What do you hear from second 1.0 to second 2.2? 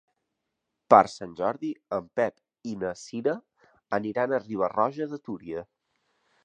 Sant Jordi en